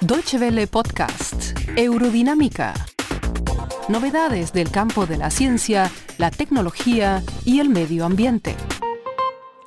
Deutsche 0.00 0.38
Welle 0.38 0.68
Podcast, 0.68 1.58
Eurodinámica. 1.76 2.72
Novedades 3.88 4.52
del 4.52 4.70
campo 4.70 5.06
de 5.06 5.16
la 5.16 5.28
ciencia, 5.28 5.90
la 6.18 6.30
tecnología 6.30 7.24
y 7.44 7.58
el 7.58 7.70
medio 7.70 8.04
ambiente. 8.04 8.54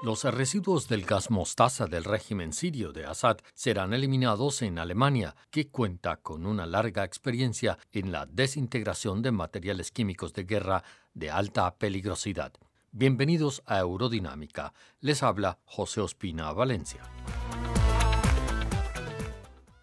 Los 0.03 0.23
residuos 0.23 0.87
del 0.87 1.03
gas 1.03 1.29
mostaza 1.29 1.87
del 1.87 2.05
régimen 2.05 2.53
sirio 2.53 2.93
de 2.93 3.05
Assad 3.05 3.39
serán 3.53 3.93
eliminados 3.93 4.61
en 4.61 4.79
Alemania, 4.79 5.35
que 5.51 5.67
cuenta 5.67 6.15
con 6.15 6.45
una 6.45 6.65
larga 6.65 7.03
experiencia 7.03 7.77
en 7.91 8.13
la 8.13 8.25
desintegración 8.25 9.21
de 9.21 9.31
materiales 9.33 9.91
químicos 9.91 10.31
de 10.31 10.45
guerra 10.45 10.81
de 11.13 11.29
alta 11.29 11.75
peligrosidad. 11.75 12.53
Bienvenidos 12.93 13.63
a 13.65 13.79
Eurodinámica. 13.79 14.73
Les 15.01 15.23
habla 15.23 15.59
José 15.65 15.99
Ospina 15.99 16.53
Valencia. 16.53 17.01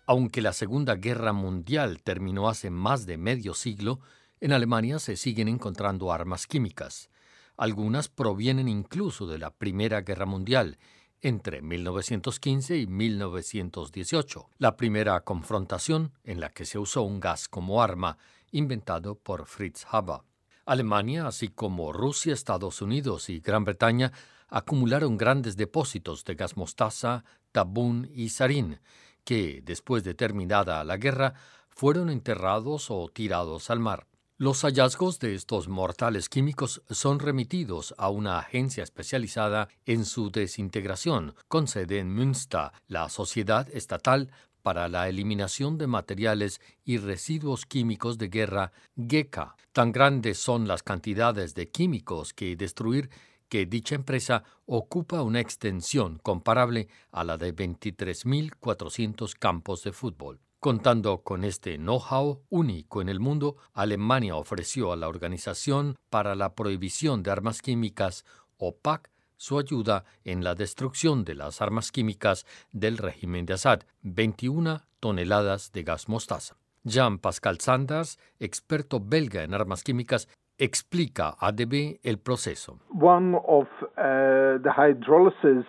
Aunque 0.06 0.42
la 0.42 0.52
Segunda 0.52 0.96
Guerra 0.96 1.32
Mundial 1.32 2.02
terminó 2.02 2.48
hace 2.48 2.70
más 2.70 3.06
de 3.06 3.16
medio 3.16 3.54
siglo, 3.54 4.00
en 4.40 4.52
Alemania 4.52 4.98
se 4.98 5.16
siguen 5.16 5.48
encontrando 5.48 6.12
armas 6.12 6.46
químicas. 6.46 7.08
Algunas 7.56 8.08
provienen 8.08 8.68
incluso 8.68 9.26
de 9.26 9.38
la 9.38 9.50
Primera 9.50 10.02
Guerra 10.02 10.26
Mundial, 10.26 10.78
entre 11.22 11.62
1915 11.62 12.76
y 12.76 12.86
1918, 12.86 14.50
la 14.58 14.76
primera 14.76 15.18
confrontación 15.20 16.12
en 16.22 16.38
la 16.40 16.50
que 16.50 16.66
se 16.66 16.78
usó 16.78 17.02
un 17.02 17.18
gas 17.18 17.48
como 17.48 17.82
arma, 17.82 18.18
inventado 18.50 19.14
por 19.14 19.46
Fritz 19.46 19.86
Haber. 19.90 20.20
Alemania, 20.66 21.26
así 21.26 21.48
como 21.48 21.94
Rusia, 21.94 22.34
Estados 22.34 22.82
Unidos 22.82 23.30
y 23.30 23.40
Gran 23.40 23.64
Bretaña, 23.64 24.12
acumularon 24.48 25.16
grandes 25.16 25.56
depósitos 25.56 26.24
de 26.24 26.34
gas 26.34 26.58
mostaza, 26.58 27.24
tabún 27.52 28.10
y 28.12 28.28
sarín, 28.28 28.80
que, 29.24 29.62
después 29.64 30.04
de 30.04 30.14
terminada 30.14 30.84
la 30.84 30.96
guerra, 30.96 31.34
fueron 31.70 32.10
enterrados 32.10 32.90
o 32.90 33.08
tirados 33.08 33.70
al 33.70 33.80
mar. 33.80 34.06
Los 34.36 34.62
hallazgos 34.62 35.20
de 35.20 35.34
estos 35.34 35.68
mortales 35.68 36.28
químicos 36.28 36.82
son 36.90 37.20
remitidos 37.20 37.94
a 37.98 38.10
una 38.10 38.38
agencia 38.38 38.82
especializada 38.82 39.68
en 39.86 40.04
su 40.04 40.30
desintegración, 40.30 41.34
con 41.46 41.68
sede 41.68 42.00
en 42.00 42.12
Münster, 42.12 42.72
la 42.88 43.08
Sociedad 43.08 43.68
Estatal 43.72 44.30
para 44.60 44.88
la 44.88 45.08
Eliminación 45.08 45.78
de 45.78 45.86
Materiales 45.86 46.60
y 46.84 46.98
Residuos 46.98 47.64
Químicos 47.64 48.18
de 48.18 48.28
Guerra, 48.28 48.72
GECA. 48.96 49.56
Tan 49.72 49.92
grandes 49.92 50.38
son 50.38 50.66
las 50.66 50.82
cantidades 50.82 51.54
de 51.54 51.68
químicos 51.70 52.32
que 52.32 52.56
destruir 52.56 53.10
que 53.48 53.66
dicha 53.66 53.94
empresa 53.94 54.44
ocupa 54.66 55.22
una 55.22 55.40
extensión 55.40 56.18
comparable 56.18 56.88
a 57.10 57.24
la 57.24 57.36
de 57.36 57.54
23.400 57.54 59.34
campos 59.38 59.82
de 59.82 59.92
fútbol. 59.92 60.40
Contando 60.60 61.22
con 61.22 61.44
este 61.44 61.76
know-how 61.76 62.42
único 62.48 63.02
en 63.02 63.10
el 63.10 63.20
mundo, 63.20 63.56
Alemania 63.74 64.36
ofreció 64.36 64.92
a 64.92 64.96
la 64.96 65.08
Organización 65.08 65.96
para 66.08 66.34
la 66.34 66.54
Prohibición 66.54 67.22
de 67.22 67.30
Armas 67.30 67.60
Químicas, 67.60 68.24
OPAC, 68.56 69.10
su 69.36 69.58
ayuda 69.58 70.04
en 70.24 70.42
la 70.42 70.54
destrucción 70.54 71.24
de 71.24 71.34
las 71.34 71.60
armas 71.60 71.92
químicas 71.92 72.46
del 72.72 72.96
régimen 72.96 73.44
de 73.44 73.52
Assad, 73.52 73.82
21 74.00 74.80
toneladas 75.00 75.70
de 75.72 75.82
gas 75.82 76.08
mostaza. 76.08 76.56
Jean-Pascal 76.84 77.60
Sanders, 77.60 78.18
experto 78.38 79.00
belga 79.00 79.42
en 79.42 79.52
armas 79.52 79.82
químicas, 79.82 80.28
explica 80.58 81.34
a 81.38 81.52
DB 81.52 81.98
el 82.02 82.18
proceso. 82.18 82.78
Uh, 82.90 83.06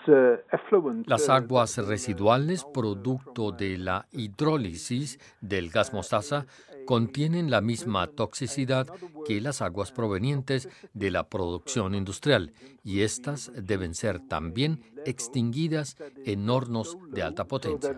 uh, 0.08 1.04
Las 1.08 1.30
aguas 1.30 1.78
residuales 1.88 2.66
producto 2.66 3.52
de 3.52 3.78
la 3.78 4.06
hidrólisis 4.12 5.20
del 5.42 5.70
gas 5.70 5.94
mostaza 5.94 6.46
contienen 6.86 7.50
la 7.50 7.62
misma 7.62 8.08
toxicidad 8.08 8.88
que 9.26 9.42
las 9.42 9.62
aguas 9.62 9.92
provenientes 9.92 10.70
de 10.94 11.12
la 11.12 11.28
producción 11.28 11.96
industrial 11.96 12.54
y 12.84 13.02
estas 13.02 13.52
deben 13.56 13.96
ser 13.96 14.20
también 14.20 14.84
extinguidas 15.06 15.98
en 16.26 16.50
hornos 16.50 16.98
de 17.12 17.24
alta 17.24 17.46
potencia. 17.46 17.96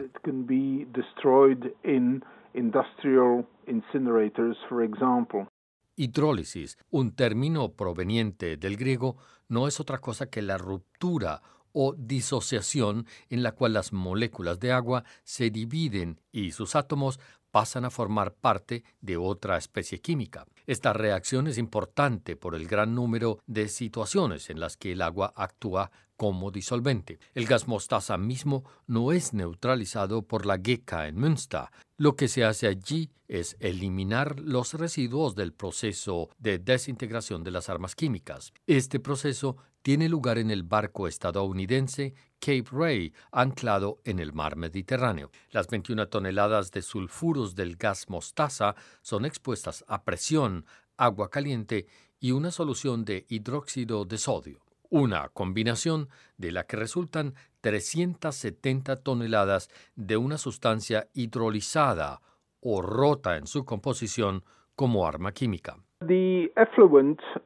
Hidrólisis, 5.97 6.77
un 6.91 7.15
término 7.15 7.73
proveniente 7.73 8.55
del 8.55 8.77
griego, 8.77 9.17
no 9.49 9.67
es 9.67 9.79
otra 9.79 9.97
cosa 9.97 10.29
que 10.29 10.41
la 10.41 10.57
ruptura 10.57 11.41
o 11.73 11.93
disociación 11.97 13.05
en 13.29 13.43
la 13.43 13.51
cual 13.51 13.73
las 13.73 13.91
moléculas 13.91 14.59
de 14.59 14.71
agua 14.71 15.03
se 15.23 15.49
dividen 15.49 16.21
y 16.31 16.51
sus 16.51 16.75
átomos 16.75 17.19
pasan 17.57 17.85
a 17.85 17.89
formar 17.89 18.35
parte 18.35 18.83
de 19.01 19.17
otra 19.17 19.57
especie 19.57 19.99
química. 19.99 20.45
Esta 20.67 20.93
reacción 20.93 21.47
es 21.47 21.57
importante 21.57 22.35
por 22.35 22.53
el 22.53 22.67
gran 22.67 22.93
número 22.93 23.39
de 23.47 23.67
situaciones 23.67 24.51
en 24.51 24.59
las 24.59 24.77
que 24.77 24.91
el 24.91 25.01
agua 25.01 25.33
actúa 25.35 25.89
como 26.15 26.51
disolvente. 26.51 27.17
El 27.33 27.47
gas 27.47 27.67
mostaza 27.67 28.15
mismo 28.19 28.63
no 28.85 29.11
es 29.11 29.33
neutralizado 29.33 30.21
por 30.21 30.45
la 30.45 30.59
GECA 30.59 31.07
en 31.07 31.19
Münster. 31.19 31.63
Lo 31.97 32.15
que 32.15 32.27
se 32.27 32.45
hace 32.45 32.67
allí 32.67 33.09
es 33.27 33.57
eliminar 33.59 34.39
los 34.39 34.75
residuos 34.75 35.33
del 35.33 35.51
proceso 35.51 36.29
de 36.37 36.59
desintegración 36.59 37.43
de 37.43 37.49
las 37.49 37.69
armas 37.69 37.95
químicas. 37.95 38.53
Este 38.67 38.99
proceso 38.99 39.57
tiene 39.87 40.09
lugar 40.09 40.37
en 40.37 40.51
el 40.51 40.63
barco 40.63 41.07
estadounidense 41.07 42.13
Cape 42.39 42.65
Ray, 42.73 43.13
anclado 43.31 44.01
en 44.03 44.19
el 44.19 44.33
mar 44.33 44.57
Mediterráneo. 44.57 45.31
Las 45.51 45.67
21 45.67 46.09
toneladas 46.09 46.71
de 46.71 46.81
sulfuros 46.81 47.55
del 47.55 47.77
gas 47.77 48.09
mostaza 48.09 48.75
son 49.01 49.23
expuestas 49.23 49.85
a 49.87 50.03
presión, 50.03 50.65
agua 50.97 51.29
caliente 51.29 51.87
y 52.19 52.31
una 52.31 52.51
solución 52.51 53.05
de 53.05 53.25
hidróxido 53.29 54.03
de 54.03 54.17
sodio 54.17 54.59
una 54.89 55.29
combinación 55.29 56.09
de 56.37 56.51
la 56.51 56.65
que 56.65 56.75
resultan 56.75 57.35
370 57.61 58.97
toneladas 58.97 59.69
de 59.95 60.17
una 60.17 60.37
sustancia 60.37 61.07
hidrolizada 61.13 62.21
o 62.59 62.81
rota 62.81 63.37
en 63.37 63.47
su 63.47 63.63
composición 63.63 64.43
como 64.75 65.07
arma 65.07 65.31
química. 65.31 65.77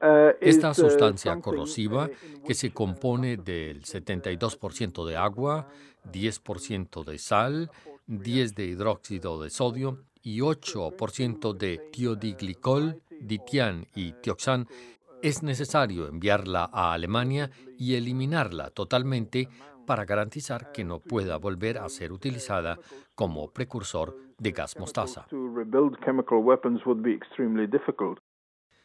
Uh, 0.01 0.33
Esta 0.41 0.71
uh, 0.71 0.73
sustancia 0.73 1.39
corrosiva, 1.39 2.05
uh, 2.05 2.43
que 2.45 2.53
se 2.53 2.71
compone 2.71 3.37
del 3.37 3.83
72% 3.83 5.05
de 5.05 5.15
agua, 5.15 5.67
10% 6.11 7.05
de 7.05 7.17
sal, 7.17 7.71
10 8.07 8.55
de 8.55 8.65
hidróxido 8.65 9.41
de 9.41 9.49
sodio 9.49 9.99
y 10.21 10.39
8% 10.39 11.53
de 11.53 11.77
tiodiglicol, 11.91 13.01
ditián 13.21 13.85
y 13.95 14.13
tioxán, 14.13 14.67
es 15.21 15.43
necesario 15.43 16.07
enviarla 16.07 16.69
a 16.73 16.93
Alemania 16.93 17.51
y 17.77 17.95
eliminarla 17.95 18.69
totalmente 18.71 19.47
para 19.85 20.05
garantizar 20.05 20.71
que 20.71 20.83
no 20.83 20.99
pueda 20.99 21.37
volver 21.37 21.77
a 21.77 21.87
ser 21.89 22.11
utilizada 22.11 22.77
como 23.15 23.49
precursor 23.51 24.15
de 24.37 24.51
gas 24.51 24.77
mostaza. 24.77 25.25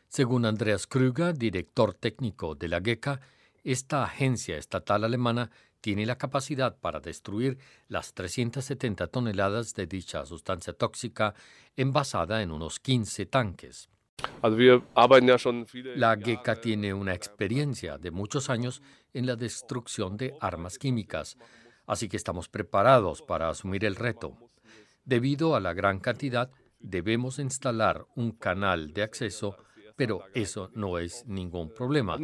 Según 0.08 0.46
Andreas 0.46 0.86
Krüger, 0.86 1.36
director 1.36 1.94
técnico 1.94 2.54
de 2.54 2.68
la 2.68 2.80
GECA, 2.80 3.20
esta 3.64 4.04
agencia 4.04 4.56
estatal 4.56 5.04
alemana 5.04 5.50
tiene 5.80 6.06
la 6.06 6.18
capacidad 6.18 6.78
para 6.78 7.00
destruir 7.00 7.58
las 7.88 8.14
370 8.14 9.06
toneladas 9.08 9.74
de 9.74 9.86
dicha 9.86 10.24
sustancia 10.24 10.72
tóxica 10.72 11.34
envasada 11.76 12.42
en 12.42 12.50
unos 12.50 12.80
15 12.80 13.26
tanques. 13.26 13.88
La 15.96 16.16
GECA 16.16 16.60
tiene 16.60 16.94
una 16.94 17.14
experiencia 17.14 17.98
de 17.98 18.10
muchos 18.10 18.48
años 18.50 18.82
en 19.12 19.26
la 19.26 19.36
destrucción 19.36 20.16
de 20.16 20.34
armas 20.40 20.78
químicas, 20.78 21.36
así 21.86 22.08
que 22.08 22.16
estamos 22.16 22.48
preparados 22.48 23.22
para 23.22 23.48
asumir 23.48 23.84
el 23.84 23.96
reto. 23.96 24.36
Debido 25.04 25.54
a 25.54 25.60
la 25.60 25.74
gran 25.74 26.00
cantidad, 26.00 26.50
debemos 26.80 27.38
instalar 27.38 28.06
un 28.14 28.32
canal 28.32 28.92
de 28.92 29.02
acceso, 29.02 29.56
pero 29.96 30.22
eso 30.34 30.70
no 30.74 30.98
es 30.98 31.26
ningún 31.26 31.70
problema, 31.70 32.18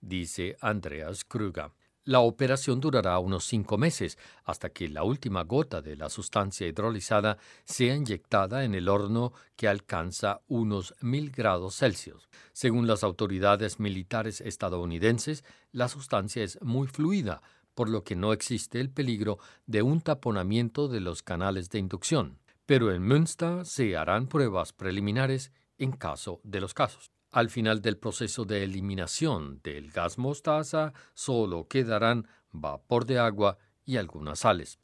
dice 0.00 0.56
Andreas 0.60 1.24
Krüger. 1.24 1.70
La 2.06 2.20
operación 2.20 2.80
durará 2.80 3.18
unos 3.18 3.46
cinco 3.46 3.78
meses 3.78 4.18
hasta 4.44 4.68
que 4.68 4.88
la 4.88 5.04
última 5.04 5.42
gota 5.44 5.80
de 5.80 5.96
la 5.96 6.10
sustancia 6.10 6.66
hidrolizada 6.66 7.38
sea 7.64 7.94
inyectada 7.94 8.64
en 8.64 8.74
el 8.74 8.90
horno 8.90 9.32
que 9.56 9.68
alcanza 9.68 10.42
unos 10.46 10.94
mil 11.00 11.30
grados 11.30 11.76
Celsius. 11.76 12.28
Según 12.52 12.86
las 12.86 13.04
autoridades 13.04 13.80
militares 13.80 14.42
estadounidenses, 14.42 15.44
la 15.72 15.88
sustancia 15.88 16.44
es 16.44 16.60
muy 16.60 16.88
fluida, 16.88 17.40
por 17.74 17.88
lo 17.88 18.04
que 18.04 18.16
no 18.16 18.34
existe 18.34 18.80
el 18.80 18.90
peligro 18.90 19.38
de 19.66 19.80
un 19.80 20.02
taponamiento 20.02 20.88
de 20.88 21.00
los 21.00 21.22
canales 21.22 21.70
de 21.70 21.78
inducción. 21.78 22.38
Pero 22.66 22.92
en 22.92 23.06
Münster 23.06 23.66
se 23.66 23.96
harán 23.96 24.26
pruebas 24.26 24.72
preliminares 24.72 25.52
en 25.76 25.92
caso 25.92 26.40
de 26.44 26.60
los 26.60 26.72
casos. 26.72 27.10
Al 27.30 27.50
final 27.50 27.82
del 27.82 27.98
proceso 27.98 28.44
de 28.44 28.62
eliminación 28.62 29.60
del 29.62 29.90
gas 29.90 30.18
mostaza, 30.18 30.92
solo 31.14 31.66
quedarán 31.68 32.26
vapor 32.52 33.04
de 33.04 33.18
agua 33.18 33.58
y 33.84 33.96
algunas 33.96 34.38
sales. 34.40 34.78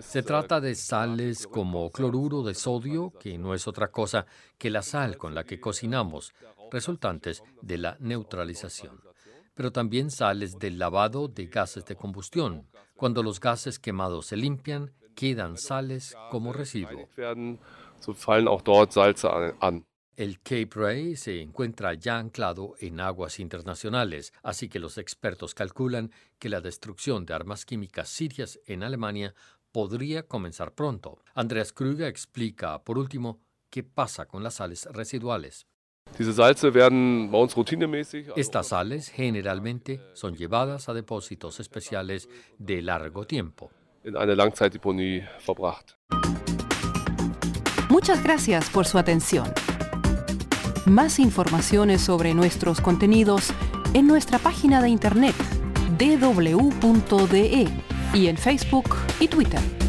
Se 0.00 0.22
trata 0.22 0.60
de 0.60 0.74
sales 0.74 1.46
como 1.46 1.90
cloruro 1.90 2.42
de 2.42 2.54
sodio, 2.54 3.12
que 3.20 3.36
no 3.36 3.54
es 3.54 3.68
otra 3.68 3.88
cosa 3.90 4.26
que 4.58 4.70
la 4.70 4.82
sal 4.82 5.18
con 5.18 5.34
la 5.34 5.44
que 5.44 5.60
cocinamos, 5.60 6.32
resultantes 6.70 7.42
de 7.60 7.78
la 7.78 7.96
neutralización. 8.00 9.00
Pero 9.54 9.72
también 9.72 10.10
sales 10.10 10.58
del 10.58 10.78
lavado 10.78 11.28
de 11.28 11.46
gases 11.46 11.84
de 11.84 11.96
combustión. 11.96 12.66
Cuando 12.94 13.22
los 13.22 13.40
gases 13.40 13.78
quemados 13.78 14.26
se 14.26 14.36
limpian, 14.36 14.92
quedan 15.14 15.56
sales 15.58 16.16
como 16.30 16.52
residuo. 16.52 17.08
El 20.14 20.40
Cape 20.40 20.68
Ray 20.74 21.16
se 21.16 21.40
encuentra 21.40 21.94
ya 21.94 22.18
anclado 22.18 22.74
en 22.80 23.00
aguas 23.00 23.40
internacionales, 23.40 24.32
así 24.42 24.68
que 24.68 24.78
los 24.78 24.98
expertos 24.98 25.54
calculan 25.54 26.12
que 26.38 26.50
la 26.50 26.60
destrucción 26.60 27.24
de 27.24 27.32
armas 27.32 27.64
químicas 27.64 28.10
sirias 28.10 28.60
en 28.66 28.82
Alemania 28.82 29.34
podría 29.72 30.24
comenzar 30.24 30.74
pronto. 30.74 31.22
Andreas 31.34 31.72
Krüger 31.72 32.08
explica, 32.08 32.84
por 32.84 32.98
último, 32.98 33.40
qué 33.70 33.82
pasa 33.82 34.26
con 34.26 34.42
las 34.42 34.56
sales 34.56 34.86
residuales. 34.92 35.66
Estas 38.36 38.68
sales 38.68 39.08
generalmente 39.08 40.00
son 40.14 40.34
llevadas 40.36 40.88
a 40.88 40.94
depósitos 40.94 41.60
especiales 41.60 42.28
de 42.58 42.82
largo 42.82 43.26
tiempo. 43.26 43.70
Muchas 47.88 48.22
gracias 48.22 48.70
por 48.70 48.86
su 48.86 48.98
atención. 48.98 49.52
Más 50.86 51.18
informaciones 51.18 52.00
sobre 52.00 52.34
nuestros 52.34 52.80
contenidos 52.80 53.52
en 53.94 54.06
nuestra 54.06 54.38
página 54.38 54.82
de 54.82 54.88
internet 54.88 55.34
www.de 55.98 57.68
y 58.14 58.26
en 58.26 58.36
Facebook 58.36 58.96
y 59.20 59.28
Twitter. 59.28 59.81